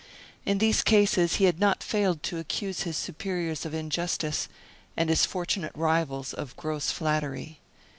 In 0.47 0.57
these 0.57 0.81
cases 0.81 1.35
he 1.35 1.45
had 1.45 1.59
not 1.59 1.83
failed 1.83 2.23
to 2.23 2.39
accuse 2.39 2.81
his 2.81 2.97
superiors 2.97 3.67
of 3.67 3.75
injustice, 3.75 4.47
and 4.97 5.11
his 5.11 5.27
fortunate 5.27 5.73
rivals 5.75 6.33
of 6.33 6.55
gross 6.55 6.89
flattery. 6.89 7.59